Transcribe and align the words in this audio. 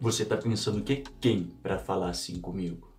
Você 0.00 0.24
tá 0.24 0.34
pensando 0.34 0.82
que 0.82 0.94
é 0.94 1.02
quem 1.20 1.44
para 1.62 1.78
falar 1.78 2.08
assim 2.08 2.40
comigo? 2.40 2.90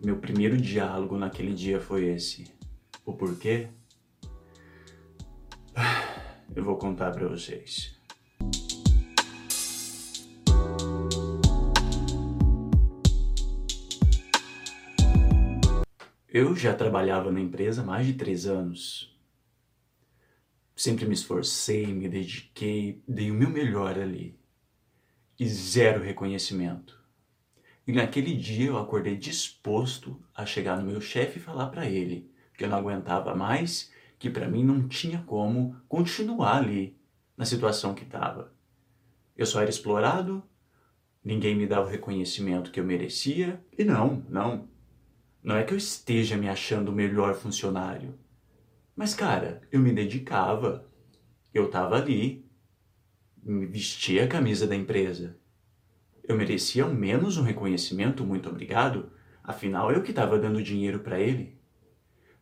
Meu 0.00 0.18
primeiro 0.18 0.56
diálogo 0.56 1.18
naquele 1.18 1.52
dia 1.52 1.80
foi 1.80 2.04
esse. 2.04 2.44
O 3.04 3.12
porquê? 3.12 3.70
Eu 6.54 6.62
vou 6.62 6.76
contar 6.76 7.10
para 7.10 7.26
vocês. 7.26 7.98
Eu 16.28 16.54
já 16.54 16.72
trabalhava 16.72 17.32
na 17.32 17.40
empresa 17.40 17.82
há 17.82 17.84
mais 17.84 18.06
de 18.06 18.12
três 18.14 18.46
anos. 18.46 19.13
Sempre 20.84 21.06
me 21.06 21.14
esforcei, 21.14 21.86
me 21.86 22.10
dediquei, 22.10 23.02
dei 23.08 23.30
o 23.30 23.34
meu 23.34 23.48
melhor 23.48 23.98
ali. 23.98 24.38
E 25.40 25.48
zero 25.48 26.02
reconhecimento. 26.02 27.02
E 27.86 27.92
naquele 27.92 28.36
dia 28.36 28.66
eu 28.66 28.76
acordei 28.76 29.16
disposto 29.16 30.22
a 30.34 30.44
chegar 30.44 30.76
no 30.76 30.84
meu 30.84 31.00
chefe 31.00 31.38
e 31.38 31.42
falar 31.42 31.68
para 31.68 31.88
ele 31.88 32.30
que 32.52 32.64
eu 32.64 32.68
não 32.68 32.76
aguentava 32.76 33.34
mais, 33.34 33.90
que 34.18 34.28
para 34.28 34.46
mim 34.46 34.62
não 34.62 34.86
tinha 34.86 35.24
como 35.26 35.74
continuar 35.88 36.58
ali 36.58 36.94
na 37.34 37.46
situação 37.46 37.94
que 37.94 38.04
estava. 38.04 38.52
Eu 39.34 39.46
só 39.46 39.62
era 39.62 39.70
explorado, 39.70 40.42
ninguém 41.24 41.56
me 41.56 41.66
dava 41.66 41.86
o 41.86 41.90
reconhecimento 41.90 42.70
que 42.70 42.78
eu 42.78 42.84
merecia, 42.84 43.58
e 43.72 43.84
não, 43.84 44.22
não. 44.28 44.68
Não 45.42 45.56
é 45.56 45.64
que 45.64 45.72
eu 45.72 45.78
esteja 45.78 46.36
me 46.36 46.46
achando 46.46 46.90
o 46.90 46.94
melhor 46.94 47.34
funcionário. 47.34 48.18
Mas, 48.96 49.14
cara, 49.14 49.62
eu 49.72 49.80
me 49.80 49.92
dedicava. 49.92 50.88
Eu 51.52 51.70
tava 51.70 51.96
ali. 51.96 52.48
Me 53.42 53.66
vestia 53.66 54.24
a 54.24 54.28
camisa 54.28 54.66
da 54.66 54.74
empresa. 54.74 55.36
Eu 56.22 56.36
merecia 56.36 56.84
ao 56.84 56.94
menos 56.94 57.36
um 57.36 57.42
reconhecimento, 57.42 58.24
muito 58.24 58.48
obrigado. 58.48 59.12
Afinal, 59.42 59.92
eu 59.92 60.02
que 60.02 60.10
estava 60.10 60.38
dando 60.38 60.62
dinheiro 60.62 61.00
para 61.00 61.20
ele. 61.20 61.58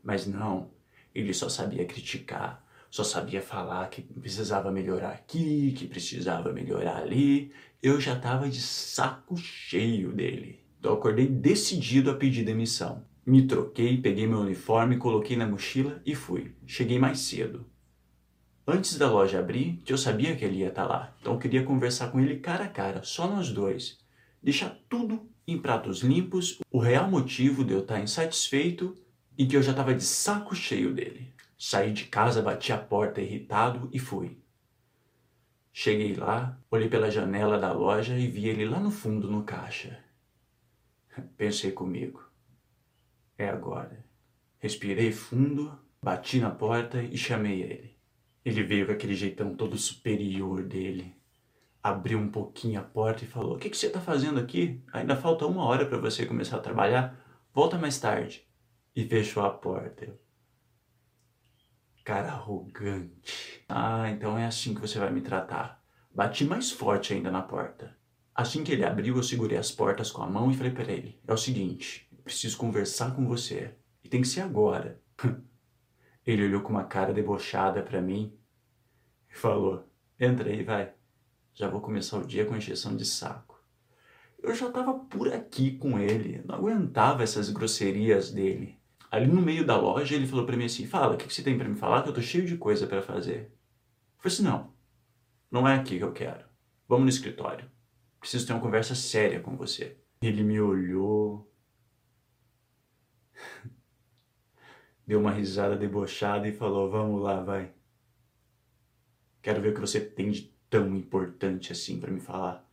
Mas 0.03 0.27
não, 0.27 0.71
ele 1.13 1.35
só 1.35 1.49
sabia 1.49 1.85
criticar, 1.85 2.65
só 2.89 3.03
sabia 3.03 3.43
falar 3.43 3.89
que 3.91 4.03
precisava 4.03 4.71
melhorar 4.71 5.11
aqui, 5.11 5.73
que 5.73 5.89
precisava 5.89 6.53
melhorar 6.53 6.99
ali. 6.99 7.53
Eu 7.83 8.01
já 8.01 8.15
estava 8.15 8.49
de 8.49 8.61
saco 8.61 9.37
cheio 9.37 10.13
dele. 10.13 10.61
Então 10.79 10.93
eu 10.93 10.99
acordei 10.99 11.27
decidido 11.27 12.11
a 12.11 12.15
pedir 12.15 12.45
demissão. 12.45 13.05
Me 13.25 13.47
troquei, 13.47 14.01
peguei 14.01 14.27
meu 14.27 14.41
uniforme, 14.41 14.99
coloquei 14.99 15.37
na 15.37 15.47
mochila 15.47 16.03
e 16.05 16.15
fui. 16.15 16.57
Cheguei 16.67 16.99
mais 16.99 17.21
cedo. 17.21 17.65
Antes 18.67 18.99
da 18.99 19.11
loja 19.11 19.39
abrir, 19.39 19.81
eu 19.87 19.97
sabia 19.97 20.35
que 20.35 20.45
ele 20.45 20.59
ia 20.59 20.69
estar 20.69 20.83
tá 20.83 20.89
lá, 20.89 21.17
então 21.21 21.39
queria 21.39 21.65
conversar 21.65 22.11
com 22.11 22.21
ele 22.21 22.39
cara 22.39 22.65
a 22.65 22.69
cara, 22.69 23.03
só 23.03 23.29
nós 23.29 23.51
dois. 23.51 23.99
Deixar 24.43 24.77
tudo 24.89 25.29
em 25.47 25.57
pratos 25.59 26.01
limpos, 26.01 26.59
o 26.71 26.79
real 26.79 27.09
motivo 27.09 27.65
de 27.65 27.73
eu 27.73 27.81
estar 27.81 27.95
tá 27.95 28.01
insatisfeito 28.01 28.97
e 29.39 29.47
que 29.47 29.57
eu 29.57 29.63
já 29.63 29.71
estava 29.71 29.95
de 29.95 30.05
saco 30.05 30.55
cheio 30.55 30.93
dele. 30.93 31.33
Saí 31.57 31.93
de 31.93 32.05
casa, 32.05 32.43
bati 32.43 32.73
a 32.73 32.79
porta 32.79 33.21
irritado 33.21 33.89
e 33.93 33.99
fui. 33.99 34.37
Cheguei 35.73 36.15
lá, 36.15 36.59
olhei 36.71 36.89
pela 36.89 37.11
janela 37.11 37.59
da 37.59 37.73
loja 37.73 38.19
e 38.19 38.27
vi 38.27 38.49
ele 38.49 38.65
lá 38.65 38.81
no 38.81 38.91
fundo 38.91 39.31
no 39.31 39.45
caixa. 39.45 40.03
Pensei 41.37 41.71
comigo. 41.71 42.32
É 43.43 43.49
agora. 43.49 44.05
Respirei 44.61 45.11
fundo, 45.11 45.77
bati 46.01 46.39
na 46.39 46.49
porta 46.49 47.03
e 47.03 47.19
chamei 47.19 47.61
ele. 47.61 47.99
Ele 48.45 48.63
veio 48.63 48.87
com 48.87 48.93
aquele 48.93 49.17
jeitão 49.17 49.57
todo 49.57 49.77
superior 49.77 50.63
dele. 50.63 51.13
Abriu 51.83 52.21
um 52.21 52.31
pouquinho 52.31 52.79
a 52.79 52.85
porta 52.85 53.25
e 53.25 53.27
falou: 53.27 53.57
O 53.57 53.59
que, 53.59 53.69
que 53.69 53.77
você 53.77 53.89
está 53.89 54.01
fazendo 54.01 54.39
aqui? 54.39 54.81
Ainda 54.93 55.17
falta 55.17 55.45
uma 55.45 55.65
hora 55.65 55.85
para 55.85 55.99
você 55.99 56.25
começar 56.25 56.59
a 56.59 56.61
trabalhar. 56.61 57.19
Volta 57.53 57.77
mais 57.77 57.99
tarde. 57.99 58.47
E 58.95 59.05
fechou 59.05 59.45
a 59.45 59.51
porta. 59.51 60.17
Cara 62.05 62.29
arrogante. 62.29 63.65
Ah, 63.69 64.09
então 64.09 64.39
é 64.39 64.47
assim 64.47 64.73
que 64.73 64.81
você 64.81 65.01
vai 65.01 65.11
me 65.11 65.21
tratar. 65.21 65.83
Bati 66.15 66.45
mais 66.45 66.71
forte 66.71 67.13
ainda 67.13 67.33
na 67.33 67.43
porta. 67.43 67.97
Assim 68.33 68.63
que 68.63 68.71
ele 68.71 68.85
abriu, 68.85 69.17
eu 69.17 69.23
segurei 69.25 69.59
as 69.59 69.73
portas 69.73 70.13
com 70.13 70.23
a 70.23 70.31
mão 70.31 70.49
e 70.49 70.55
falei 70.55 70.71
para 70.71 70.93
ele: 70.93 71.21
É 71.27 71.33
o 71.33 71.37
seguinte, 71.37 72.09
preciso 72.23 72.57
conversar 72.57 73.15
com 73.15 73.27
você. 73.27 73.75
E 74.03 74.09
tem 74.09 74.21
que 74.21 74.29
ser 74.29 74.41
agora. 74.41 75.01
Ele 76.27 76.45
olhou 76.45 76.63
com 76.63 76.71
uma 76.71 76.85
cara 76.85 77.13
debochada 77.13 77.83
para 77.83 78.01
mim 78.01 78.37
e 79.31 79.35
falou: 79.35 79.89
Entra 80.19 80.49
aí, 80.49 80.63
vai. 80.63 80.93
Já 81.55 81.69
vou 81.69 81.81
começar 81.81 82.19
o 82.19 82.27
dia 82.27 82.47
com 82.47 82.57
injeção 82.57 82.97
de 82.97 83.05
saco. 83.05 83.61
Eu 84.43 84.55
já 84.55 84.71
tava 84.71 84.95
por 84.95 85.33
aqui 85.33 85.77
com 85.77 85.99
ele, 85.99 86.43
não 86.45 86.57
aguentava 86.57 87.23
essas 87.23 87.51
grosserias 87.51 88.31
dele. 88.31 88.79
Ali 89.11 89.27
no 89.27 89.43
meio 89.43 89.65
da 89.65 89.77
loja, 89.77 90.15
ele 90.15 90.27
falou 90.27 90.47
para 90.47 90.57
mim 90.57 90.65
assim: 90.65 90.87
Fala, 90.87 91.15
o 91.15 91.19
que, 91.19 91.27
que 91.27 91.35
você 91.35 91.43
tem 91.43 91.59
para 91.59 91.69
me 91.69 91.77
falar? 91.77 92.03
Que 92.03 92.09
eu 92.09 92.15
tô 92.15 92.23
cheio 92.23 92.47
de 92.47 92.57
coisa 92.57 92.87
para 92.87 93.03
fazer. 93.03 93.53
Eu 93.53 94.19
falei 94.19 94.35
assim: 94.35 94.43
Não, 94.43 94.73
não 95.51 95.69
é 95.69 95.75
aqui 95.75 95.99
que 95.99 96.05
eu 96.05 96.13
quero. 96.13 96.45
Vamos 96.89 97.05
no 97.05 97.11
escritório. 97.11 97.71
Preciso 98.19 98.47
ter 98.47 98.53
uma 98.53 98.63
conversa 98.63 98.95
séria 98.95 99.41
com 99.41 99.57
você. 99.57 99.99
Ele 100.21 100.43
me 100.43 100.61
olhou, 100.61 101.52
deu 105.13 105.21
uma 105.21 105.31
risada 105.31 105.77
debochada 105.77 106.49
e 106.49 106.53
falou: 106.53 106.91
Vamos 106.91 107.21
lá, 107.21 107.43
vai. 107.43 107.71
Quero 109.43 109.61
ver 109.61 109.69
o 109.69 109.75
que 109.75 109.81
você 109.81 110.01
tem 110.01 110.31
de 110.31 110.51
tão 110.71 110.97
importante 110.97 111.71
assim 111.71 112.01
para 112.01 112.11
me 112.11 112.19
falar. 112.19 112.67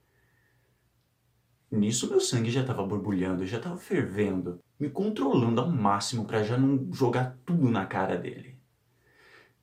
Nisso 1.70 2.10
meu 2.10 2.22
sangue 2.22 2.50
já 2.50 2.62
estava 2.62 2.86
borbulhando, 2.86 3.46
já 3.46 3.58
estava 3.58 3.78
fervendo, 3.78 4.58
me 4.80 4.90
controlando 4.90 5.60
ao 5.60 5.70
máximo 5.70 6.26
para 6.26 6.42
já 6.42 6.58
não 6.58 6.92
jogar 6.94 7.38
tudo 7.46 7.70
na 7.70 7.86
cara 7.86 8.16
dele. 8.16 8.58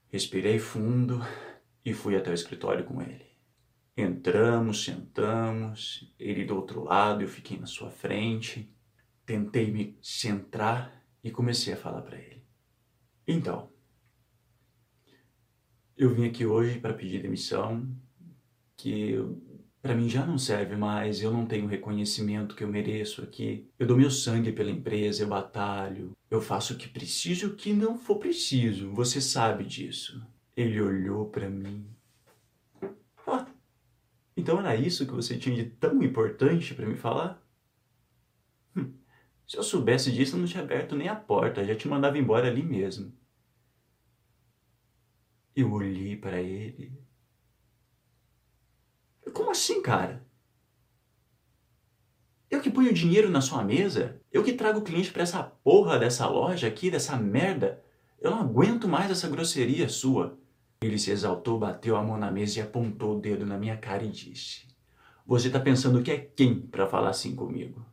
Respirei 0.09 0.59
fundo 0.59 1.19
e 1.82 1.94
fui 1.94 2.15
até 2.15 2.31
o 2.31 2.34
escritório 2.34 2.84
com 2.84 3.00
ele. 3.00 3.25
Entramos, 3.97 4.84
sentamos, 4.84 6.15
ele 6.19 6.44
do 6.44 6.56
outro 6.56 6.84
lado, 6.84 7.22
eu 7.22 7.28
fiquei 7.28 7.59
na 7.59 7.66
sua 7.66 7.91
frente. 7.91 8.70
Tentei 9.25 9.72
me 9.72 9.98
centrar 10.03 11.03
e 11.25 11.31
comecei 11.31 11.72
a 11.72 11.76
falar 11.78 12.03
para 12.03 12.19
ele. 12.19 12.45
Então, 13.26 13.69
eu 15.97 16.14
vim 16.14 16.26
aqui 16.26 16.47
hoje 16.47 16.78
para 16.78 16.94
pedir 16.94 17.22
demissão, 17.22 17.88
que 18.76 19.16
para 19.82 19.94
mim 19.97 20.09
já 20.09 20.25
não 20.25 20.38
serve 20.38 20.76
mais, 20.76 21.20
eu 21.20 21.32
não 21.32 21.44
tenho 21.44 21.65
o 21.65 21.69
reconhecimento 21.69 22.54
que 22.54 22.62
eu 22.62 22.69
mereço 22.69 23.22
aqui. 23.22 23.69
Eu 23.78 23.86
dou 23.86 23.97
meu 23.97 24.10
sangue 24.10 24.53
pela 24.53 24.70
empresa, 24.70 25.25
eu 25.25 25.28
batalho, 25.28 26.12
eu 26.31 26.41
faço 26.41 26.75
o 26.75 26.76
que 26.76 26.88
preciso 26.88 27.47
e 27.47 27.48
o 27.48 27.56
que 27.56 27.72
não 27.72 27.98
for 27.98 28.19
preciso, 28.19 28.92
você 28.92 29.20
sabe 29.20 29.65
disso. 29.65 30.25
Ele 30.56 30.81
olhou 30.81 31.26
para 31.26 31.50
mim. 31.50 31.84
Ah, 33.26 33.47
então 34.36 34.60
era 34.60 34.76
isso 34.76 35.06
que 35.06 35.12
você 35.12 35.36
tinha 35.36 35.56
de 35.56 35.65
tão 35.65 36.03
importante 36.03 36.75
para 36.75 36.86
me 36.86 36.94
falar? 36.97 37.42
Se 39.46 39.56
eu 39.56 39.62
soubesse 39.62 40.10
disso, 40.10 40.34
eu 40.34 40.40
não 40.40 40.46
tinha 40.46 40.62
aberto 40.62 40.96
nem 40.96 41.08
a 41.08 41.14
porta, 41.14 41.64
já 41.64 41.74
te 41.74 41.86
mandava 41.86 42.18
embora 42.18 42.48
ali 42.48 42.62
mesmo. 42.62 43.12
Eu 45.54 45.72
olhei 45.72 46.16
para 46.16 46.40
ele. 46.40 46.92
Como 49.32 49.50
assim, 49.50 49.80
cara? 49.82 50.26
Eu 52.50 52.60
que 52.60 52.70
ponho 52.70 52.92
dinheiro 52.92 53.28
na 53.30 53.40
sua 53.40 53.62
mesa? 53.62 54.20
Eu 54.32 54.42
que 54.42 54.52
trago 54.52 54.82
cliente 54.82 55.12
para 55.12 55.22
essa 55.22 55.42
porra 55.42 55.98
dessa 55.98 56.26
loja 56.28 56.66
aqui, 56.66 56.90
dessa 56.90 57.16
merda? 57.16 57.82
Eu 58.20 58.30
não 58.30 58.40
aguento 58.40 58.88
mais 58.88 59.10
essa 59.10 59.28
grosseria 59.28 59.88
sua. 59.88 60.38
Ele 60.80 60.98
se 60.98 61.10
exaltou, 61.10 61.58
bateu 61.58 61.96
a 61.96 62.02
mão 62.02 62.16
na 62.16 62.30
mesa 62.30 62.58
e 62.58 62.62
apontou 62.62 63.16
o 63.16 63.20
dedo 63.20 63.46
na 63.46 63.58
minha 63.58 63.76
cara 63.76 64.04
e 64.04 64.10
disse: 64.10 64.66
Você 65.26 65.50
tá 65.50 65.60
pensando 65.60 66.03
que 66.03 66.10
é 66.10 66.18
quem 66.18 66.60
para 66.60 66.86
falar 66.86 67.10
assim 67.10 67.34
comigo? 67.34 67.84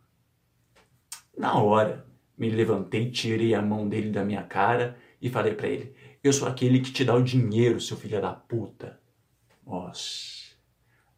Na 1.35 1.57
hora, 1.57 2.05
me 2.37 2.49
levantei, 2.49 3.09
tirei 3.09 3.55
a 3.55 3.61
mão 3.61 3.87
dele 3.89 4.11
da 4.11 4.23
minha 4.23 4.43
cara 4.43 4.97
e 5.21 5.29
falei 5.29 5.55
para 5.55 5.67
ele: 5.67 5.95
Eu 6.23 6.31
sou 6.31 6.47
aquele 6.47 6.79
que 6.79 6.91
te 6.91 7.03
dá 7.03 7.15
o 7.15 7.23
dinheiro, 7.23 7.81
seu 7.81 7.97
filho 7.97 8.21
da 8.21 8.31
puta. 8.33 8.99
Nossa. 9.65 10.53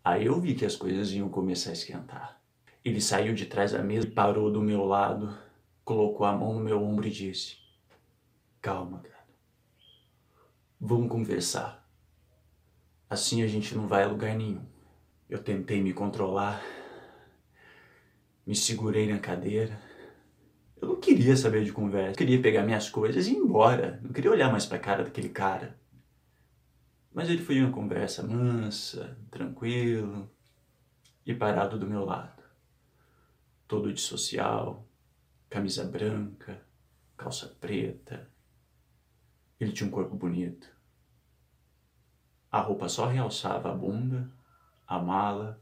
Aí 0.04 0.26
eu 0.26 0.40
vi 0.40 0.56
que 0.56 0.66
as 0.66 0.76
coisas 0.76 1.12
iam 1.12 1.30
começar 1.30 1.72
a 1.72 1.74
esquentar. 1.74 2.42
Ele 2.84 3.02
saiu 3.02 3.34
de 3.34 3.46
trás 3.46 3.72
da 3.72 3.82
mesa 3.82 4.08
parou 4.08 4.52
do 4.52 4.62
meu 4.62 4.86
lado, 4.86 5.36
colocou 5.84 6.26
a 6.26 6.34
mão 6.34 6.54
no 6.54 6.60
meu 6.60 6.82
ombro 6.82 7.08
e 7.08 7.12
disse: 7.12 7.58
Calma, 8.62 9.00
cara. 9.00 9.26
Vamos 10.80 11.10
conversar. 11.10 11.84
Assim 13.10 13.44
a 13.44 13.48
gente 13.48 13.76
não 13.76 13.88
vai 13.88 14.04
a 14.04 14.08
lugar 14.08 14.36
nenhum. 14.36 14.66
Eu 15.30 15.42
tentei 15.42 15.82
me 15.82 15.94
controlar, 15.94 16.64
me 18.46 18.56
segurei 18.56 19.12
na 19.12 19.18
cadeira 19.18 19.85
eu 20.82 20.90
não 20.90 21.00
queria 21.00 21.36
saber 21.36 21.64
de 21.64 21.72
conversa. 21.72 22.12
Eu 22.12 22.16
queria 22.16 22.42
pegar 22.42 22.64
minhas 22.64 22.90
coisas 22.90 23.28
e 23.28 23.32
ir 23.34 23.38
embora. 23.38 24.00
Não 24.04 24.12
queria 24.12 24.32
olhar 24.32 24.52
mais 24.52 24.66
pra 24.66 24.80
cara 24.80 25.04
daquele 25.04 25.30
cara. 25.30 25.80
Mas 27.14 27.30
ele 27.30 27.42
foi 27.42 27.62
uma 27.62 27.72
conversa 27.72 28.24
mansa, 28.24 29.18
tranquilo 29.32 30.30
e 31.26 31.34
parado 31.34 31.80
do 31.80 31.88
meu 31.88 32.04
lado. 32.04 32.44
Todo 33.68 33.94
de 33.94 34.02
social, 34.02 34.86
camisa 35.50 35.86
branca, 35.86 36.62
calça 37.16 37.48
preta. 37.48 38.30
Ele 39.60 39.72
tinha 39.72 39.88
um 39.88 39.92
corpo 39.92 40.16
bonito. 40.16 40.68
A 42.52 42.60
roupa 42.60 42.90
só 42.90 43.08
realçava 43.08 43.72
a 43.72 43.74
bunda, 43.74 44.30
a 44.86 45.00
mala 45.00 45.62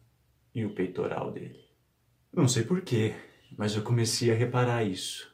e 0.54 0.66
o 0.66 0.74
peitoral 0.74 1.32
dele. 1.32 1.64
Não 2.32 2.48
sei 2.48 2.64
porquê, 2.64 3.16
mas 3.58 3.76
eu 3.76 3.84
comecei 3.84 4.32
a 4.32 4.36
reparar 4.36 4.84
isso 4.84 5.34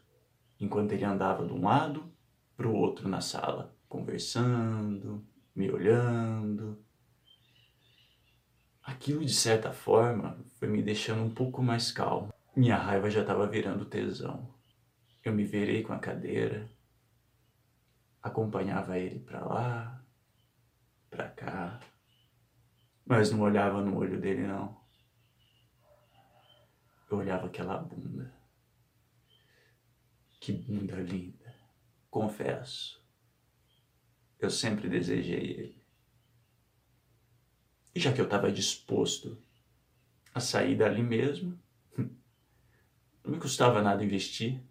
enquanto 0.60 0.92
ele 0.92 1.06
andava 1.06 1.46
de 1.46 1.54
um 1.54 1.64
lado 1.64 2.12
para 2.58 2.68
o 2.68 2.76
outro 2.76 3.08
na 3.08 3.22
sala, 3.22 3.74
conversando, 3.88 5.26
me 5.56 5.72
olhando. 5.72 6.84
Aquilo, 8.84 9.24
de 9.24 9.34
certa 9.34 9.72
forma, 9.72 10.38
foi 10.58 10.68
me 10.68 10.82
deixando 10.82 11.24
um 11.24 11.34
pouco 11.34 11.64
mais 11.64 11.92
calmo. 11.92 12.34
Minha 12.56 12.76
raiva 12.76 13.10
já 13.10 13.22
estava 13.22 13.48
virando 13.48 13.86
tesão. 13.86 14.54
Eu 15.24 15.32
me 15.32 15.46
virei 15.46 15.84
com 15.84 15.94
a 15.94 16.00
cadeira, 16.00 16.70
acompanhava 18.22 18.98
ele 18.98 19.20
para 19.20 19.46
lá, 19.46 20.04
para 21.10 21.30
cá, 21.30 21.80
mas 23.06 23.32
não 23.32 23.42
olhava 23.42 23.82
no 23.82 23.98
olho 23.98 24.20
dele, 24.20 24.46
não. 24.46 24.79
Eu 27.10 27.18
olhava 27.18 27.48
aquela 27.48 27.78
bunda. 27.78 28.34
Que 30.40 30.52
bunda 30.52 30.96
linda. 30.96 31.56
Confesso, 32.10 33.04
eu 34.40 34.50
sempre 34.50 34.88
desejei 34.88 35.52
ele. 35.52 35.84
E 37.94 38.00
já 38.00 38.14
que 38.14 38.22
eu 38.22 38.26
estava 38.26 38.52
disposto 38.52 39.38
a 40.34 40.40
sair 40.40 40.76
dali 40.76 41.04
mesmo, 41.04 41.60
não 41.98 43.34
me 43.34 43.40
custava 43.40 43.82
nada 43.82 44.04
investir. 44.04 44.62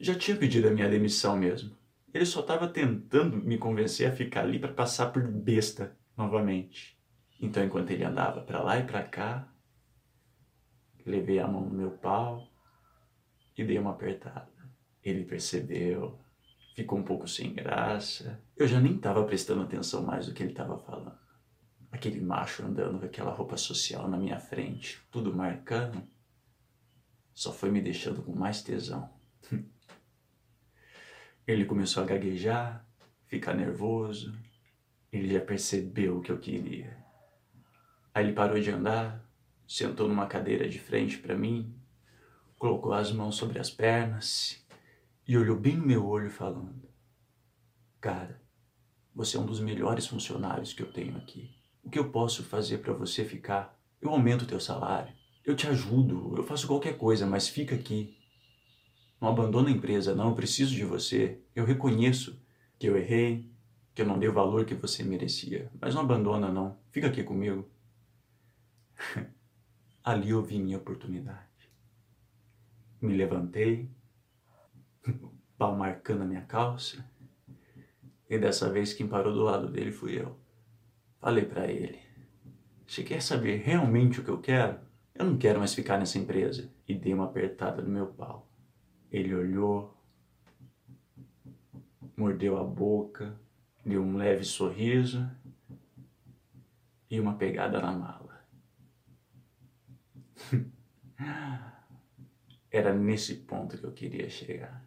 Já 0.00 0.14
tinha 0.14 0.36
pedido 0.36 0.68
a 0.68 0.70
minha 0.70 0.88
demissão 0.88 1.36
mesmo. 1.36 1.76
Ele 2.12 2.26
só 2.26 2.40
estava 2.40 2.68
tentando 2.68 3.36
me 3.36 3.58
convencer 3.58 4.10
a 4.10 4.14
ficar 4.14 4.42
ali 4.42 4.58
para 4.58 4.72
passar 4.72 5.12
por 5.12 5.26
besta 5.26 5.96
novamente. 6.16 6.98
Então, 7.40 7.62
enquanto 7.62 7.90
ele 7.90 8.02
andava 8.02 8.40
para 8.40 8.62
lá 8.62 8.78
e 8.78 8.84
para 8.84 9.02
cá, 9.04 9.48
levei 11.08 11.38
a 11.38 11.48
mão 11.48 11.62
no 11.62 11.74
meu 11.74 11.90
pau 11.90 12.48
e 13.56 13.64
dei 13.64 13.78
uma 13.78 13.90
apertada. 13.90 14.48
Ele 15.02 15.24
percebeu, 15.24 16.18
ficou 16.74 16.98
um 16.98 17.02
pouco 17.02 17.26
sem 17.26 17.52
graça. 17.52 18.40
Eu 18.56 18.68
já 18.68 18.80
nem 18.80 18.96
estava 18.96 19.24
prestando 19.24 19.62
atenção 19.62 20.02
mais 20.02 20.26
do 20.26 20.34
que 20.34 20.42
ele 20.42 20.52
estava 20.52 20.78
falando. 20.78 21.18
Aquele 21.90 22.20
macho 22.20 22.64
andando 22.64 23.00
com 23.00 23.06
aquela 23.06 23.32
roupa 23.32 23.56
social 23.56 24.08
na 24.08 24.18
minha 24.18 24.38
frente, 24.38 25.00
tudo 25.10 25.34
marcando, 25.34 26.06
só 27.32 27.52
foi 27.52 27.70
me 27.70 27.80
deixando 27.80 28.22
com 28.22 28.32
mais 28.32 28.62
tesão. 28.62 29.08
Ele 31.46 31.64
começou 31.64 32.02
a 32.02 32.06
gaguejar, 32.06 32.84
ficar 33.26 33.54
nervoso. 33.54 34.36
Ele 35.10 35.32
já 35.32 35.40
percebeu 35.40 36.18
o 36.18 36.20
que 36.20 36.30
eu 36.30 36.38
queria. 36.38 36.98
Aí 38.12 38.24
ele 38.24 38.34
parou 38.34 38.60
de 38.60 38.70
andar, 38.70 39.24
sentou 39.68 40.08
numa 40.08 40.26
cadeira 40.26 40.66
de 40.66 40.78
frente 40.78 41.18
para 41.18 41.36
mim, 41.36 41.74
colocou 42.58 42.94
as 42.94 43.12
mãos 43.12 43.36
sobre 43.36 43.58
as 43.58 43.70
pernas 43.70 44.64
e 45.26 45.36
olhou 45.36 45.56
bem 45.56 45.76
no 45.76 45.86
meu 45.86 46.06
olho 46.06 46.30
falando: 46.30 46.88
Cara, 48.00 48.40
você 49.14 49.36
é 49.36 49.40
um 49.40 49.46
dos 49.46 49.60
melhores 49.60 50.06
funcionários 50.06 50.72
que 50.72 50.82
eu 50.82 50.90
tenho 50.90 51.16
aqui. 51.18 51.54
O 51.84 51.90
que 51.90 51.98
eu 51.98 52.10
posso 52.10 52.42
fazer 52.42 52.78
para 52.78 52.94
você 52.94 53.24
ficar? 53.24 53.78
Eu 54.00 54.10
aumento 54.10 54.42
o 54.42 54.46
teu 54.46 54.58
salário. 54.58 55.12
Eu 55.44 55.54
te 55.54 55.66
ajudo, 55.66 56.34
eu 56.36 56.42
faço 56.42 56.66
qualquer 56.66 56.96
coisa, 56.96 57.26
mas 57.26 57.48
fica 57.48 57.74
aqui. 57.74 58.16
Não 59.20 59.28
abandona 59.28 59.68
a 59.68 59.72
empresa, 59.72 60.14
não. 60.14 60.28
Eu 60.28 60.34
preciso 60.34 60.74
de 60.74 60.84
você. 60.84 61.42
Eu 61.54 61.64
reconheço 61.64 62.40
que 62.78 62.88
eu 62.88 62.96
errei, 62.96 63.50
que 63.94 64.02
eu 64.02 64.06
não 64.06 64.18
dei 64.18 64.28
o 64.28 64.32
valor 64.32 64.64
que 64.64 64.74
você 64.74 65.02
merecia. 65.02 65.70
Mas 65.80 65.94
não 65.94 66.02
abandona, 66.02 66.52
não. 66.52 66.78
Fica 66.90 67.08
aqui 67.08 67.24
comigo. 67.24 67.68
Ali 70.08 70.30
eu 70.30 70.42
vi 70.42 70.58
minha 70.58 70.78
oportunidade. 70.78 71.70
Me 72.98 73.14
levantei, 73.14 73.90
pau 75.58 75.76
marcando 75.76 76.22
a 76.22 76.24
minha 76.24 76.40
calça. 76.46 77.04
E 78.26 78.38
dessa 78.38 78.72
vez 78.72 78.94
quem 78.94 79.06
parou 79.06 79.34
do 79.34 79.42
lado 79.42 79.68
dele 79.68 79.92
fui 79.92 80.18
eu. 80.18 80.34
Falei 81.20 81.44
para 81.44 81.66
ele: 81.66 81.98
Você 82.86 83.02
quer 83.02 83.20
saber 83.20 83.58
realmente 83.58 84.18
o 84.18 84.24
que 84.24 84.30
eu 84.30 84.40
quero? 84.40 84.78
Eu 85.14 85.26
não 85.26 85.36
quero 85.36 85.58
mais 85.58 85.74
ficar 85.74 85.98
nessa 85.98 86.16
empresa. 86.16 86.72
E 86.88 86.94
dei 86.94 87.12
uma 87.12 87.26
apertada 87.26 87.82
no 87.82 87.90
meu 87.90 88.06
pau. 88.06 88.50
Ele 89.12 89.34
olhou, 89.34 89.94
mordeu 92.16 92.56
a 92.56 92.64
boca, 92.64 93.38
deu 93.84 94.02
um 94.02 94.16
leve 94.16 94.44
sorriso 94.44 95.30
e 97.10 97.20
uma 97.20 97.34
pegada 97.34 97.78
na 97.78 97.92
mala. 97.92 98.37
Era 102.70 102.94
nesse 102.94 103.34
ponto 103.34 103.78
que 103.78 103.84
eu 103.84 103.92
queria 103.92 104.28
chegar. 104.28 104.86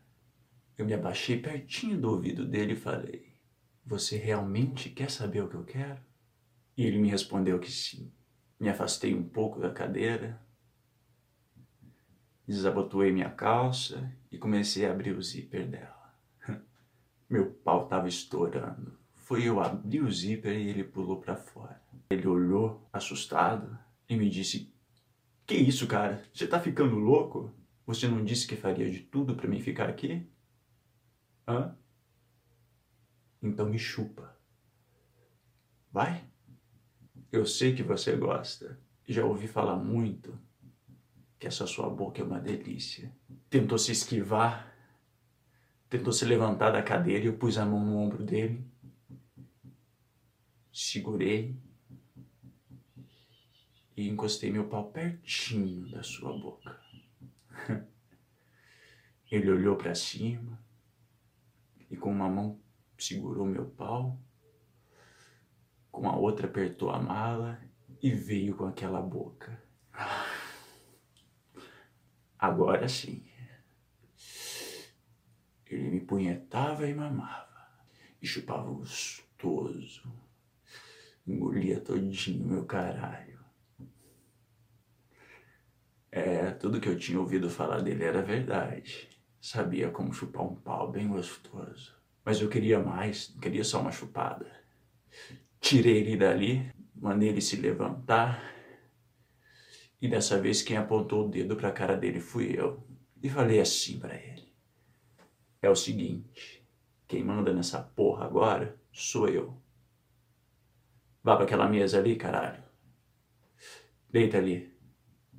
Eu 0.78 0.86
me 0.86 0.94
abaixei 0.94 1.40
pertinho 1.40 2.00
do 2.00 2.10
ouvido 2.10 2.46
dele 2.46 2.74
e 2.74 2.78
falei: 2.78 3.34
Você 3.86 4.18
realmente 4.18 4.90
quer 4.90 5.10
saber 5.10 5.44
o 5.44 5.50
que 5.50 5.56
eu 5.56 5.64
quero? 5.64 6.00
E 6.78 6.86
ele 6.86 7.00
me 7.00 7.10
respondeu 7.10 7.60
que 7.60 7.72
sim. 7.72 8.12
Me 8.60 8.70
afastei 8.70 9.14
um 9.14 9.24
pouco 9.24 9.60
da 9.60 9.72
cadeira, 9.72 10.40
desabotoei 12.48 13.12
minha 13.12 13.30
calça 13.30 14.12
e 14.32 14.38
comecei 14.38 14.86
a 14.86 14.92
abrir 14.92 15.16
o 15.16 15.22
zíper 15.22 15.68
dela. 15.68 16.16
Meu 17.30 17.52
pau 17.52 17.84
estava 17.84 18.08
estourando. 18.08 18.98
Foi 19.16 19.44
eu 19.44 19.60
abrir 19.60 20.02
o 20.02 20.12
zíper 20.12 20.58
e 20.58 20.70
ele 20.70 20.84
pulou 20.84 21.20
para 21.20 21.36
fora. 21.36 21.82
Ele 22.10 22.28
olhou, 22.28 22.88
assustado, 22.92 23.78
e 24.08 24.16
me 24.16 24.30
disse: 24.30 24.74
Que 25.52 25.58
isso, 25.58 25.86
cara? 25.86 26.24
Você 26.34 26.48
tá 26.48 26.62
ficando 26.62 26.96
louco? 26.96 27.52
Você 27.86 28.08
não 28.08 28.24
disse 28.24 28.48
que 28.48 28.56
faria 28.56 28.90
de 28.90 29.02
tudo 29.02 29.36
para 29.36 29.50
mim 29.50 29.60
ficar 29.60 29.90
aqui? 29.90 30.26
Hã? 31.46 31.76
Então 33.44 33.66
me 33.66 33.78
chupa. 33.78 34.34
Vai? 35.92 36.24
Eu 37.30 37.46
sei 37.46 37.76
que 37.76 37.84
você 37.84 38.16
gosta. 38.16 38.80
Já 39.06 39.26
ouvi 39.26 39.46
falar 39.46 39.76
muito 39.76 40.40
que 41.38 41.48
essa 41.48 41.68
sua 41.68 41.90
boca 41.90 42.22
é 42.22 42.24
uma 42.24 42.40
delícia. 42.40 43.14
Tentou 43.50 43.78
se 43.78 43.92
esquivar, 43.92 44.74
tentou 45.90 46.14
se 46.14 46.24
levantar 46.24 46.72
da 46.72 46.82
cadeira 46.82 47.26
e 47.26 47.28
eu 47.28 47.38
pus 47.38 47.58
a 47.58 47.66
mão 47.66 47.84
no 47.84 47.98
ombro 47.98 48.24
dele, 48.24 48.66
segurei 50.72 51.60
e 54.02 54.10
encostei 54.10 54.52
meu 54.52 54.68
pau 54.68 54.92
pertinho 54.92 55.88
da 55.90 56.02
sua 56.02 56.34
boca. 56.34 56.80
Ele 59.32 59.52
olhou 59.52 59.76
para 59.76 59.94
cima 59.94 60.60
e 61.90 61.96
com 61.96 62.12
uma 62.12 62.28
mão 62.28 62.60
segurou 62.98 63.46
meu 63.46 63.66
pau, 63.66 64.20
com 65.92 66.10
a 66.10 66.16
outra 66.16 66.48
apertou 66.48 66.90
a 66.90 67.00
mala 67.00 67.62
e 68.02 68.12
veio 68.12 68.56
com 68.56 68.66
aquela 68.66 69.02
boca. 69.02 69.62
Agora 72.40 72.90
sim. 72.90 73.24
Ele 75.68 75.90
me 75.90 76.02
punhetava 76.02 76.88
e 76.88 76.94
mamava. 76.94 77.48
E 78.20 78.28
chupava 78.28 78.70
gostoso. 78.70 80.12
Engolia 81.26 81.80
todinho 81.80 82.48
meu 82.48 82.66
caralho. 82.66 83.31
É, 86.12 86.52
tudo 86.52 86.80
que 86.80 86.90
eu 86.90 86.98
tinha 86.98 87.20
ouvido 87.20 87.50
falar 87.50 87.82
dele 87.82 88.04
era 88.04 88.22
verdade. 88.22 89.10
Sabia 89.40 89.90
como 89.90 90.14
chupar 90.14 90.44
um 90.44 90.56
pau 90.56 90.92
bem 90.92 91.08
gostoso. 91.08 91.96
Mas 92.24 92.42
eu 92.42 92.50
queria 92.50 92.80
mais, 92.80 93.36
queria 93.42 93.64
só 93.64 93.80
uma 93.82 93.92
chupada. 93.92 94.46
Tirei 95.60 95.98
ele 95.98 96.18
dali, 96.18 96.72
mandei 96.96 97.30
ele 97.30 97.42
se 97.42 97.56
levantar 97.56 98.52
e 100.02 100.08
dessa 100.08 100.42
vez 100.42 100.64
quem 100.64 100.78
apontou 100.78 101.28
o 101.28 101.30
dedo 101.30 101.56
para 101.56 101.70
a 101.70 101.72
cara 101.72 101.96
dele 101.96 102.20
fui 102.20 102.60
eu. 102.60 102.84
E 103.22 103.30
falei 103.30 103.60
assim 103.62 104.00
para 104.00 104.16
ele: 104.16 104.52
É 105.62 105.70
o 105.70 105.76
seguinte, 105.76 106.68
quem 107.08 107.24
manda 107.24 107.54
nessa 107.54 107.80
porra 107.84 108.26
agora 108.26 108.76
sou 108.92 109.30
eu. 109.30 109.62
Vá 111.24 111.36
para 111.36 111.46
aquela 111.46 111.70
mesa 111.70 112.00
ali, 112.00 112.16
caralho. 112.16 112.64
Deita 114.10 114.40
ali. 114.40 114.71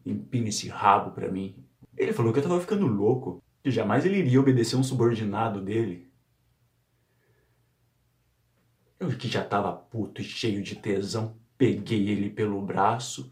Empina 0.05 0.49
esse 0.49 0.69
rabo 0.69 1.13
para 1.13 1.31
mim. 1.31 1.55
Ele 1.97 2.13
falou 2.13 2.33
que 2.33 2.39
eu 2.39 2.43
tava 2.43 2.61
ficando 2.61 2.87
louco, 2.87 3.43
que 3.63 3.71
jamais 3.71 4.05
ele 4.05 4.19
iria 4.19 4.41
obedecer 4.41 4.77
um 4.77 4.83
subordinado 4.83 5.61
dele. 5.61 6.11
Eu 8.99 9.09
que 9.17 9.29
já 9.29 9.45
tava 9.45 9.73
puto 9.73 10.21
e 10.21 10.25
cheio 10.25 10.63
de 10.63 10.77
tesão, 10.77 11.37
peguei 11.59 12.09
ele 12.09 12.31
pelo 12.31 12.61
braço, 12.63 13.31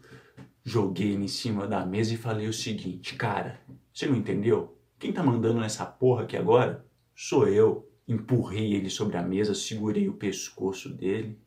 joguei 0.63 1.13
ele 1.13 1.25
em 1.25 1.27
cima 1.27 1.67
da 1.67 1.85
mesa 1.85 2.13
e 2.13 2.17
falei 2.17 2.47
o 2.47 2.53
seguinte, 2.53 3.15
cara, 3.15 3.59
você 3.93 4.05
não 4.05 4.15
entendeu? 4.15 4.77
Quem 4.99 5.11
tá 5.11 5.23
mandando 5.23 5.59
nessa 5.59 5.85
porra 5.85 6.23
aqui 6.23 6.37
agora 6.37 6.85
sou 7.15 7.47
eu. 7.47 7.87
Empurrei 8.07 8.73
ele 8.73 8.89
sobre 8.89 9.17
a 9.17 9.21
mesa, 9.21 9.55
segurei 9.55 10.09
o 10.09 10.13
pescoço 10.13 10.89
dele. 10.89 11.39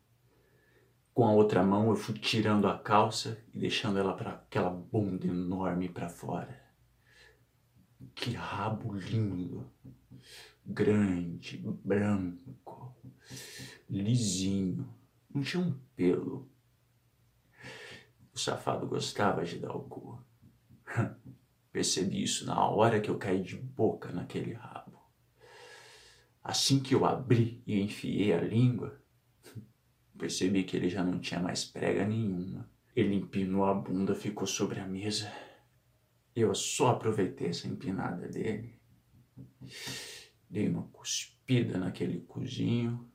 Com 1.15 1.25
a 1.25 1.31
outra 1.31 1.63
mão 1.63 1.87
eu 1.87 1.95
fui 1.95 2.13
tirando 2.19 2.67
a 2.67 2.77
calça 2.77 3.41
e 3.53 3.57
deixando 3.57 3.97
ela 3.97 4.13
para 4.13 4.31
aquela 4.31 4.69
bunda 4.69 5.25
enorme 5.25 5.87
para 5.87 6.09
fora. 6.09 6.61
Que 8.13 8.31
rabo 8.31 8.93
lindo, 8.93 9.65
grande, 10.65 11.57
branco, 11.57 12.93
lisinho, 13.89 14.93
não 15.33 15.41
tinha 15.41 15.63
um 15.63 15.79
pelo. 15.95 16.51
O 18.33 18.37
safado 18.37 18.85
gostava 18.85 19.45
de 19.45 19.57
dar 19.57 19.73
o 19.73 19.83
cu. 19.83 20.21
Percebi 21.71 22.23
isso 22.23 22.45
na 22.45 22.67
hora 22.67 22.99
que 22.99 23.09
eu 23.09 23.17
caí 23.17 23.41
de 23.41 23.55
boca 23.55 24.11
naquele 24.11 24.51
rabo. 24.51 25.01
Assim 26.43 26.81
que 26.81 26.93
eu 26.93 27.05
abri 27.05 27.63
e 27.65 27.79
enfiei 27.79 28.33
a 28.33 28.41
língua, 28.41 29.01
percebi 30.17 30.63
que 30.63 30.75
ele 30.75 30.89
já 30.89 31.03
não 31.03 31.19
tinha 31.19 31.39
mais 31.39 31.65
prega 31.65 32.05
nenhuma. 32.05 32.69
Ele 32.95 33.15
empinou 33.15 33.65
a 33.65 33.73
bunda, 33.73 34.15
ficou 34.15 34.47
sobre 34.47 34.79
a 34.79 34.87
mesa. 34.87 35.31
Eu 36.35 36.53
só 36.55 36.89
aproveitei 36.89 37.49
essa 37.49 37.67
empinada 37.67 38.27
dele. 38.27 38.79
Dei 40.49 40.69
uma 40.69 40.83
cuspida 40.87 41.77
naquele 41.77 42.21
cozinho. 42.21 43.09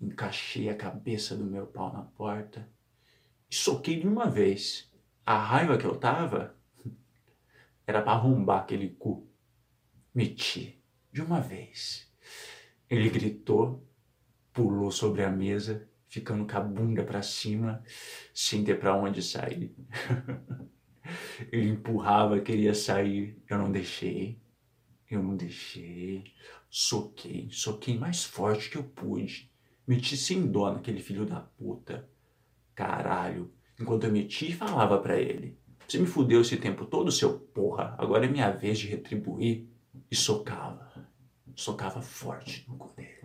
Encaixei 0.00 0.68
a 0.68 0.76
cabeça 0.76 1.36
do 1.36 1.44
meu 1.44 1.66
pau 1.66 1.92
na 1.92 2.02
porta 2.02 2.68
e 3.50 3.54
soquei 3.54 4.00
de 4.00 4.08
uma 4.08 4.28
vez. 4.28 4.90
A 5.24 5.38
raiva 5.38 5.78
que 5.78 5.84
eu 5.84 5.96
tava 5.96 6.56
era 7.86 8.02
para 8.02 8.12
arrombar 8.12 8.62
aquele 8.62 8.90
cu. 8.90 9.28
Meti 10.14 10.82
de 11.12 11.20
uma 11.20 11.40
vez. 11.40 12.10
Ele 12.88 13.08
gritou, 13.08 13.86
pulou 14.52 14.90
sobre 14.90 15.22
a 15.22 15.30
mesa, 15.30 15.88
ficando 16.08 16.46
com 16.46 16.56
a 16.56 16.60
bunda 16.60 17.02
para 17.02 17.22
cima, 17.22 17.82
sem 18.34 18.62
ter 18.62 18.78
para 18.78 18.96
onde 18.96 19.22
sair. 19.22 19.74
Ele 21.50 21.70
empurrava, 21.70 22.40
queria 22.40 22.74
sair, 22.74 23.42
eu 23.48 23.58
não 23.58 23.70
deixei. 23.72 24.40
Eu 25.10 25.22
não 25.22 25.36
deixei. 25.36 26.24
Soquei, 26.70 27.48
soquei 27.50 27.98
mais 27.98 28.24
forte 28.24 28.70
que 28.70 28.78
eu 28.78 28.84
pude. 28.84 29.50
Meti 29.86 30.16
sem 30.16 30.46
dó 30.46 30.72
naquele 30.72 31.00
filho 31.00 31.26
da 31.26 31.40
puta. 31.40 32.08
Caralho. 32.74 33.52
Enquanto 33.78 34.04
eu 34.04 34.12
meti 34.12 34.50
e 34.50 34.54
falava 34.54 34.98
para 34.98 35.20
ele. 35.20 35.58
Você 35.86 35.98
me 35.98 36.06
fudeu 36.06 36.40
esse 36.40 36.56
tempo 36.56 36.86
todo, 36.86 37.12
seu 37.12 37.38
porra. 37.38 37.94
Agora 37.98 38.24
é 38.24 38.28
minha 38.28 38.50
vez 38.50 38.78
de 38.78 38.86
retribuir. 38.86 39.68
E 40.10 40.16
socava. 40.16 41.06
Socava 41.54 42.00
forte 42.00 42.64
no 42.66 42.76
cu 42.76 42.94
dele. 42.96 43.21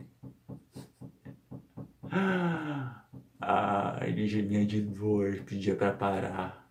Ah, 3.40 4.00
ele 4.02 4.28
gemia 4.28 4.66
de 4.66 4.82
dor, 4.82 5.44
pedia 5.46 5.76
para 5.76 5.94
parar. 5.94 6.68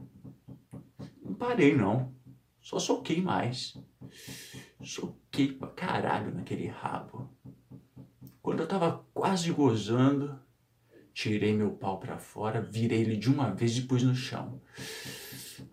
Não 1.22 1.32
parei, 1.32 1.74
não. 1.74 2.12
Só 2.60 2.78
soquei 2.80 3.22
mais. 3.22 3.78
Soquei 4.82 5.52
pra 5.52 5.68
caralho 5.68 6.34
naquele 6.34 6.66
rabo. 6.66 7.30
Quando 8.42 8.60
eu 8.60 8.68
tava 8.68 9.06
quase 9.14 9.52
gozando, 9.52 10.38
tirei 11.14 11.52
meu 11.52 11.70
pau 11.70 11.98
para 11.98 12.18
fora, 12.18 12.60
virei 12.60 13.00
ele 13.00 13.16
de 13.16 13.30
uma 13.30 13.54
vez 13.54 13.76
e 13.78 13.82
pus 13.82 14.02
no 14.02 14.14
chão. 14.14 14.60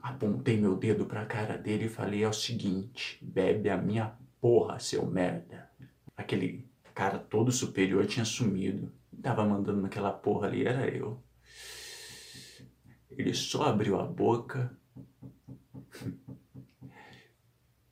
Apontei 0.02 0.58
meu 0.58 0.76
dedo 0.76 1.06
pra 1.06 1.26
cara 1.26 1.58
dele 1.58 1.86
e 1.86 1.90
falei: 1.90 2.24
é 2.24 2.30
o 2.30 2.34
seguinte, 2.34 3.18
bebe 3.22 3.70
a 3.70 3.78
minha 3.78 4.16
porra, 4.40 4.80
seu 4.80 5.06
merda. 5.06 5.70
Aquele 6.16 6.68
cara 6.94 7.18
todo 7.18 7.52
superior 7.52 8.06
tinha 8.06 8.26
sumido. 8.26 8.92
Tava 9.24 9.46
mandando 9.46 9.82
naquela 9.82 10.12
porra 10.12 10.48
ali, 10.48 10.68
era 10.68 10.86
eu. 10.86 11.24
Ele 13.10 13.34
só 13.34 13.64
abriu 13.64 13.98
a 13.98 14.04
boca 14.04 14.78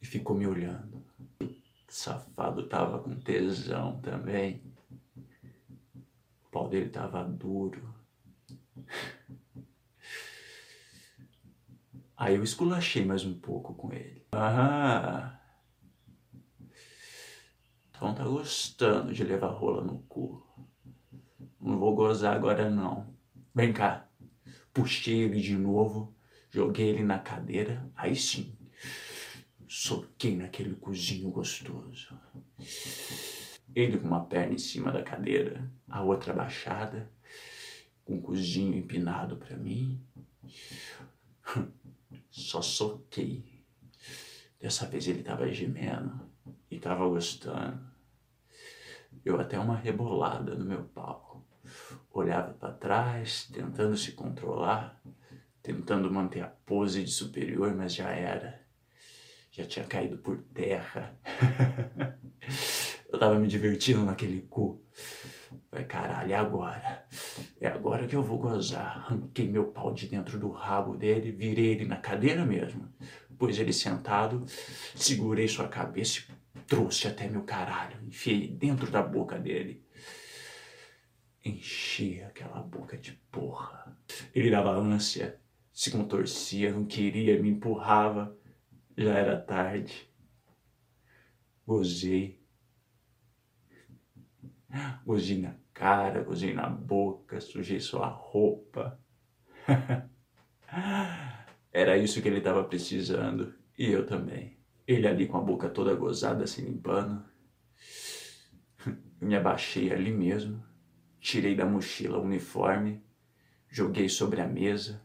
e 0.02 0.06
ficou 0.06 0.36
me 0.36 0.46
olhando. 0.46 1.02
O 1.40 1.48
safado 1.88 2.68
tava 2.68 3.00
com 3.00 3.18
tesão 3.18 4.02
também. 4.02 4.62
O 6.46 6.50
pau 6.52 6.68
dele 6.68 6.90
tava 6.90 7.24
duro. 7.24 7.96
Aí 12.18 12.36
eu 12.36 12.44
esculachei 12.44 13.06
mais 13.06 13.24
um 13.24 13.40
pouco 13.40 13.74
com 13.74 13.94
ele. 13.94 14.28
Ah, 14.34 15.40
então 17.90 18.14
tá 18.14 18.26
gostando 18.26 19.14
de 19.14 19.24
levar 19.24 19.48
rola 19.48 19.82
no 19.82 20.00
cu. 20.04 20.46
Não 21.62 21.78
vou 21.78 21.94
gozar 21.94 22.36
agora 22.36 22.70
não. 22.70 23.14
Vem 23.54 23.72
cá. 23.72 24.10
Puxei 24.74 25.22
ele 25.26 25.40
de 25.40 25.56
novo, 25.56 26.16
joguei 26.50 26.90
ele 26.90 27.04
na 27.04 27.20
cadeira, 27.20 27.88
aí 27.96 28.16
sim. 28.16 28.58
Soquei 29.68 30.36
naquele 30.36 30.76
cozinho 30.76 31.30
gostoso. 31.30 32.18
Ele 33.76 34.00
com 34.00 34.08
uma 34.08 34.26
perna 34.26 34.54
em 34.54 34.58
cima 34.58 34.92
da 34.92 35.04
cadeira, 35.04 35.72
a 35.88 36.02
outra 36.02 36.34
baixada, 36.34 37.12
com 38.04 38.18
o 38.18 38.22
cozinho 38.22 38.78
empinado 38.78 39.38
para 39.38 39.56
mim. 39.56 40.02
Só 42.30 42.62
soquei. 42.62 43.64
Dessa 44.60 44.88
vez 44.88 45.08
ele 45.08 45.24
tava 45.24 45.52
gemendo 45.52 46.30
e 46.70 46.80
tava 46.80 47.08
gostando. 47.08 47.92
Eu 49.24 49.40
até 49.40 49.60
uma 49.60 49.76
rebolada 49.76 50.56
no 50.56 50.66
meu 50.66 50.84
pau. 50.86 51.31
Olhava 52.14 52.54
para 52.54 52.74
trás, 52.74 53.50
tentando 53.54 53.96
se 53.96 54.12
controlar, 54.12 55.02
tentando 55.64 56.12
manter 56.12 56.42
a 56.42 56.48
pose 56.48 57.04
de 57.04 57.12
superior, 57.12 57.74
mas 57.74 57.94
já 57.94 58.10
era. 58.10 58.62
Já 59.52 59.66
tinha 59.66 59.86
caído 59.86 60.18
por 60.18 60.38
terra. 60.54 61.18
Eu 63.12 63.20
tava 63.20 63.38
me 63.38 63.48
divertindo 63.48 64.06
naquele 64.06 64.42
cu. 64.42 64.82
Falei, 65.70 65.86
caralho, 65.86 66.32
é 66.32 66.36
agora. 66.36 67.06
É 67.60 67.68
agora 67.68 68.08
que 68.08 68.16
eu 68.16 68.24
vou 68.24 68.38
gozar. 68.38 69.06
Arranquei 69.06 69.50
meu 69.50 69.66
pau 69.66 69.94
de 69.94 70.08
dentro 70.08 70.40
do 70.40 70.50
rabo 70.50 70.96
dele, 70.96 71.32
virei 71.32 71.72
ele 71.72 71.86
na 71.86 71.98
cadeira 71.98 72.46
mesmo. 72.46 72.88
Pus 73.38 73.60
ele 73.60 73.74
sentado, 73.74 74.46
segurei 74.96 75.48
sua 75.48 75.68
cabeça 75.68 76.22
e 76.56 76.60
trouxe 76.62 77.08
até 77.08 77.28
meu 77.28 77.44
caralho. 77.44 77.98
Enfiei 78.06 78.48
dentro 78.48 78.90
da 78.90 79.02
boca 79.02 79.38
dele. 79.38 79.81
Enchi 81.44 82.22
aquela 82.22 82.62
boca 82.62 82.98
de 82.98 83.14
porra. 83.32 83.98
Ele 84.34 84.52
dava 84.52 84.72
ânsia, 84.72 85.40
se 85.74 85.92
contorcia, 85.92 86.72
não 86.72 86.86
queria, 86.86 87.42
me 87.42 87.50
empurrava. 87.50 88.38
Já 88.96 89.14
era 89.14 89.40
tarde. 89.40 90.10
Gozei 91.66 92.42
Gozei 95.06 95.40
na 95.40 95.54
cara, 95.74 96.24
gozei 96.24 96.54
na 96.54 96.70
boca, 96.70 97.42
sujei 97.42 97.80
sua 97.80 98.08
roupa. 98.08 99.00
Era 101.74 101.98
isso 101.98 102.22
que 102.22 102.28
ele 102.28 102.38
estava 102.38 102.64
precisando. 102.64 103.54
E 103.78 103.92
eu 103.92 104.06
também. 104.06 104.58
Ele 104.88 105.08
ali 105.08 105.28
com 105.28 105.38
a 105.38 105.42
boca 105.42 105.70
toda 105.70 105.94
gozada, 105.96 106.48
se 106.48 106.62
limpando. 106.62 107.24
Me 109.20 109.36
abaixei 109.36 109.92
ali 109.92 110.12
mesmo, 110.12 110.64
tirei 111.22 111.56
da 111.56 111.66
mochila 111.66 112.18
o 112.18 112.24
uniforme, 112.24 113.02
joguei 113.70 114.10
sobre 114.10 114.42
a 114.42 114.48
mesa, 114.48 115.02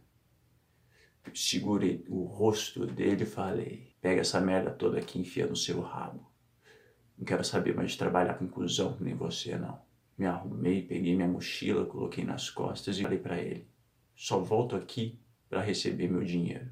segurei 1.35 2.05
o 2.09 2.25
rosto 2.25 2.87
dele 2.87 3.25
e 3.25 3.27
falei: 3.27 3.95
pega 4.01 4.23
essa 4.23 4.41
merda 4.41 4.71
toda 4.71 4.99
aqui 4.99 5.19
e 5.19 5.21
enfia 5.21 5.47
no 5.47 5.55
seu 5.55 5.81
rabo. 5.81 6.27
Não 7.17 7.25
quero 7.25 7.45
saber 7.45 7.75
mais 7.75 7.93
de 7.93 7.99
trabalhar 7.99 8.35
com 8.35 8.49
cuzão, 8.49 8.97
nem 9.01 9.15
você 9.15 9.57
não. 9.57 9.85
Me 10.19 10.25
arrumei, 10.25 10.83
peguei 10.83 11.15
minha 11.15 11.29
mochila, 11.29 11.85
coloquei 11.85 12.25
nas 12.25 12.49
costas 12.49 12.99
e 12.99 13.03
falei 13.03 13.19
para 13.19 13.39
ele: 13.39 13.69
só 14.15 14.41
volto 14.41 14.75
aqui 14.75 15.21
para 15.49 15.61
receber 15.61 16.09
meu 16.09 16.25
dinheiro. 16.25 16.71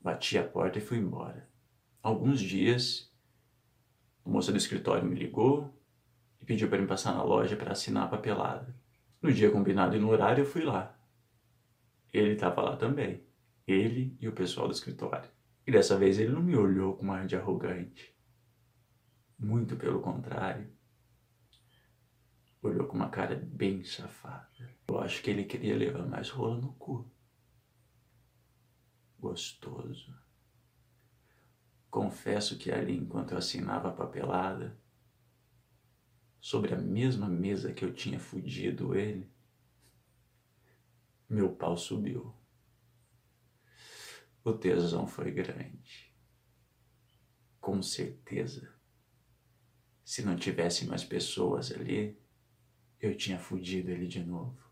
Bati 0.00 0.38
a 0.38 0.44
porta 0.44 0.78
e 0.78 0.82
fui 0.82 0.98
embora. 0.98 1.48
Alguns 2.02 2.40
dias, 2.40 3.10
a 4.24 4.28
moça 4.28 4.52
do 4.52 4.58
escritório 4.58 5.04
me 5.04 5.16
ligou 5.16 5.77
pediu 6.48 6.66
para 6.66 6.80
me 6.80 6.86
passar 6.86 7.12
na 7.12 7.22
loja 7.22 7.54
para 7.56 7.72
assinar 7.72 8.04
a 8.04 8.08
papelada. 8.08 8.74
No 9.20 9.30
dia 9.30 9.50
combinado 9.50 9.94
e 9.94 10.00
no 10.00 10.08
horário 10.08 10.40
eu 10.40 10.46
fui 10.46 10.64
lá. 10.64 10.98
Ele 12.10 12.32
estava 12.32 12.62
lá 12.62 12.74
também. 12.74 13.22
Ele 13.66 14.16
e 14.18 14.26
o 14.26 14.32
pessoal 14.32 14.66
do 14.66 14.72
escritório. 14.72 15.28
E 15.66 15.70
dessa 15.70 15.98
vez 15.98 16.18
ele 16.18 16.32
não 16.32 16.42
me 16.42 16.56
olhou 16.56 16.96
com 16.96 17.12
ar 17.12 17.26
de 17.26 17.36
arrogante. 17.36 18.16
Muito 19.38 19.76
pelo 19.76 20.00
contrário. 20.00 20.72
olhou 22.62 22.86
com 22.86 22.96
uma 22.96 23.10
cara 23.10 23.36
bem 23.36 23.84
safada. 23.84 24.74
Eu 24.88 24.98
acho 25.00 25.22
que 25.22 25.28
ele 25.28 25.44
queria 25.44 25.76
levar 25.76 26.06
mais 26.06 26.30
rola 26.30 26.56
no 26.56 26.72
cu. 26.72 27.12
Gostoso. 29.18 30.16
Confesso 31.90 32.56
que 32.56 32.72
ali, 32.72 32.96
enquanto 32.96 33.32
eu 33.32 33.38
assinava 33.38 33.90
a 33.90 33.92
papelada, 33.92 34.78
sobre 36.40 36.74
a 36.74 36.78
mesma 36.78 37.28
mesa 37.28 37.72
que 37.72 37.84
eu 37.84 37.92
tinha 37.92 38.18
fudido 38.18 38.94
ele, 38.94 39.30
meu 41.28 41.54
pau 41.54 41.76
subiu. 41.76 42.34
O 44.42 44.52
tesão 44.52 45.06
foi 45.06 45.30
grande. 45.30 46.14
Com 47.60 47.82
certeza. 47.82 48.72
Se 50.04 50.22
não 50.22 50.36
tivesse 50.36 50.86
mais 50.86 51.04
pessoas 51.04 51.70
ali, 51.70 52.18
eu 52.98 53.14
tinha 53.14 53.38
fudido 53.38 53.90
ele 53.90 54.06
de 54.06 54.24
novo. 54.24 54.67